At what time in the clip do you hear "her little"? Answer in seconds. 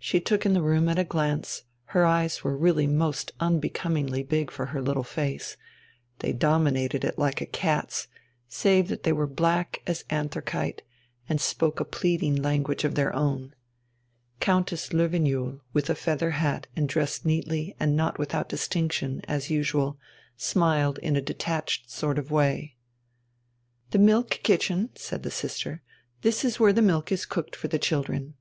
4.74-5.04